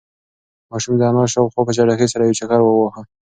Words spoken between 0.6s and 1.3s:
ماشوم د انا